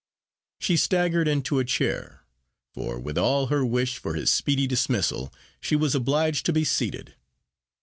[0.59, 2.25] She staggered into a chair,
[2.73, 7.13] for with all her wish for his speedy dismissal, she was obliged to be seated.